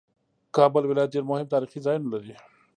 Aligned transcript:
کابل 0.55 0.83
ولایت 0.87 1.13
ډېر 1.15 1.23
مهم 1.31 1.47
تاریخي 1.53 1.79
ځایونه 1.85 2.07
لري 2.13 2.33